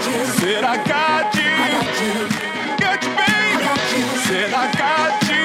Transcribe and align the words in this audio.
Said 0.00 0.64
I 0.64 0.76
got 0.84 1.34
you. 1.34 1.52
Got 2.80 3.02
you, 3.04 3.10
baby. 3.20 3.66
Said 4.26 4.52
I 4.54 4.72
got 4.72 5.22
you. 5.28 5.44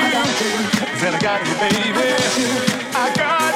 Said 0.99 1.13
I 1.13 1.19
got 1.19 1.45
you, 1.47 1.55
baby. 1.59 2.07
I 2.95 3.13
got 3.15 3.41
you. 3.41 3.46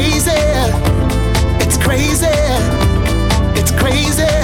crazy. 0.00 0.30
It's 1.60 1.76
crazy. 1.76 2.26
It's 3.54 3.70
crazy. 3.70 4.39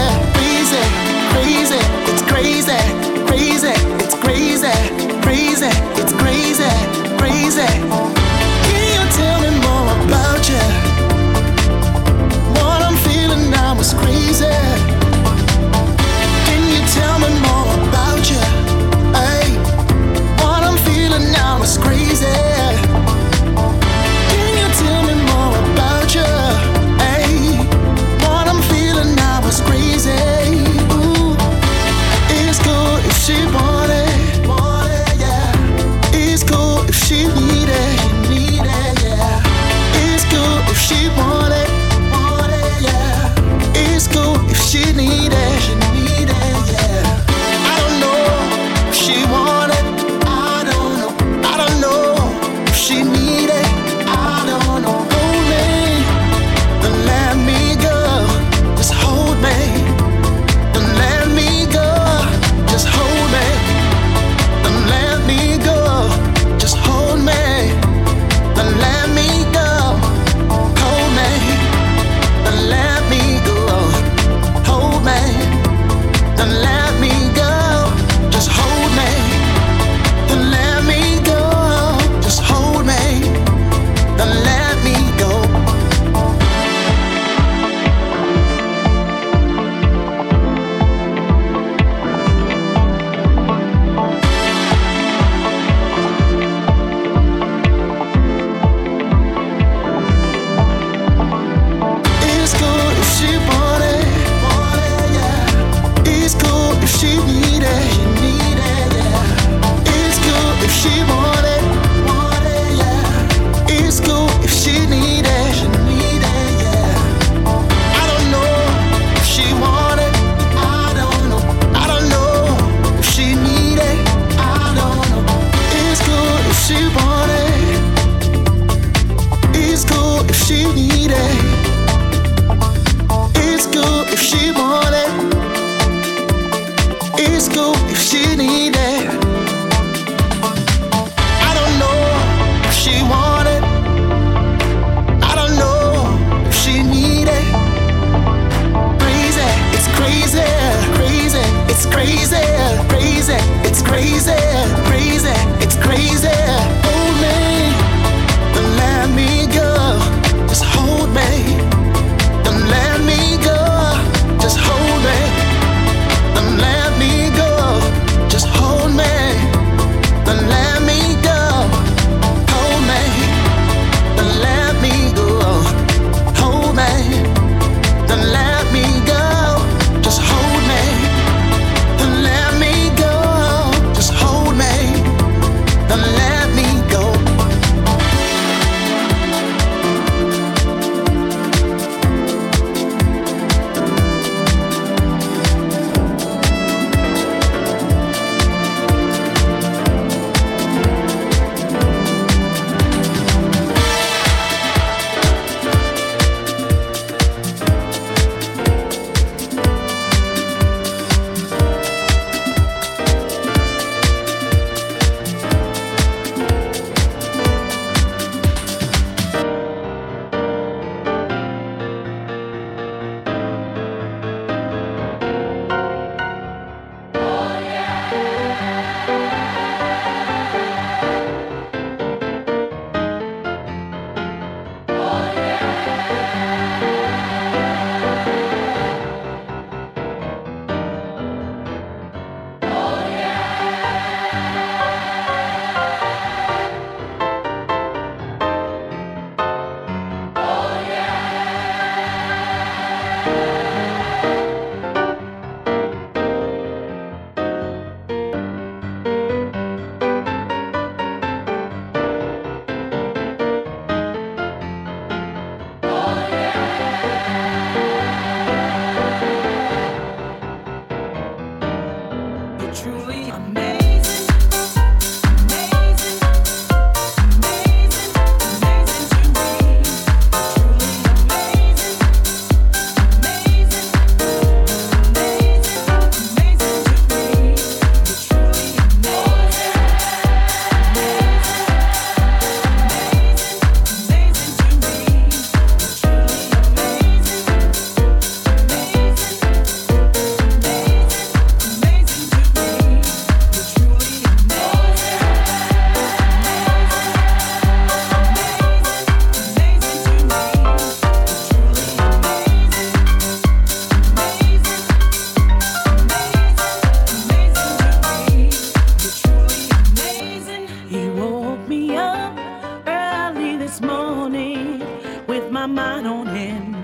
my 325.67 325.73
mind 325.83 326.07
on 326.07 326.27
him. 326.27 326.77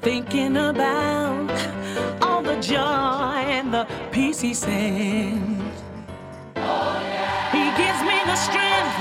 Thinking 0.00 0.56
about 0.56 1.50
all 2.22 2.42
the 2.42 2.56
joy 2.60 3.42
and 3.56 3.74
the 3.74 3.86
peace 4.12 4.40
he 4.40 4.54
sends. 4.54 5.82
Oh, 6.56 7.00
yeah. 7.02 7.50
He 7.56 7.64
gives 7.82 8.00
me 8.10 8.18
the 8.30 8.36
strength 8.36 8.98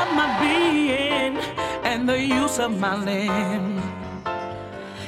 of 0.00 0.06
my 0.18 0.28
being 0.40 1.36
and 1.84 2.08
the 2.08 2.20
use 2.20 2.58
of 2.58 2.78
my 2.78 2.96
limb. 2.96 3.80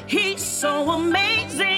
He's 0.07 0.43
so 0.43 0.91
amazing. 0.91 1.76